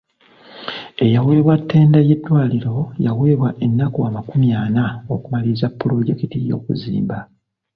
[1.05, 7.17] Eyaweebwa ttenda y'eddwaliro yaweebwa ennaku amakumi ana okumaliriza pulojekiti y'okuzimba.